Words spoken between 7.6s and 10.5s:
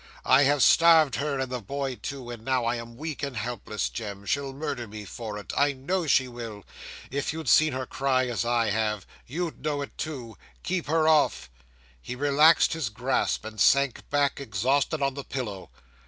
her cry, as I have, you'd know it too.